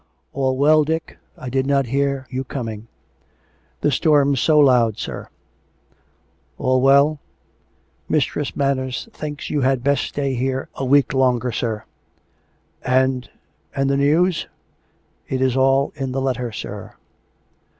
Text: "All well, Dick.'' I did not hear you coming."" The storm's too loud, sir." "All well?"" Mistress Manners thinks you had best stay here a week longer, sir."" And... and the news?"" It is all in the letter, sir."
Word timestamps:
"All 0.33 0.57
well, 0.57 0.83
Dick.'' 0.83 1.19
I 1.37 1.49
did 1.51 1.67
not 1.67 1.85
hear 1.85 2.25
you 2.31 2.43
coming."" 2.43 2.87
The 3.81 3.91
storm's 3.91 4.43
too 4.43 4.59
loud, 4.59 4.97
sir." 4.97 5.29
"All 6.57 6.81
well?"" 6.81 7.19
Mistress 8.09 8.55
Manners 8.55 9.07
thinks 9.13 9.51
you 9.51 9.61
had 9.61 9.83
best 9.83 10.05
stay 10.05 10.33
here 10.33 10.69
a 10.73 10.83
week 10.85 11.13
longer, 11.13 11.51
sir."" 11.51 11.83
And... 13.01 13.29
and 13.75 13.91
the 13.91 13.95
news?"" 13.97 14.47
It 15.29 15.39
is 15.39 15.55
all 15.55 15.93
in 15.95 16.13
the 16.13 16.19
letter, 16.21 16.51
sir." 16.51 16.95